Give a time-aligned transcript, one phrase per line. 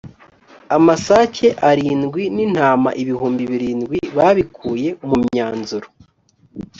[0.77, 5.87] amasake arindwi n’intama ibihumbi birindwi babikuye mu myanzuro